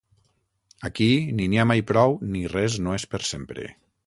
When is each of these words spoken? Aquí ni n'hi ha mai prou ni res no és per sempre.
Aquí 0.89 1.09
ni 1.41 1.47
n'hi 1.51 1.61
ha 1.63 1.67
mai 1.73 1.83
prou 1.93 2.17
ni 2.33 2.43
res 2.57 2.79
no 2.89 2.97
és 3.03 3.07
per 3.15 3.23
sempre. 3.35 3.69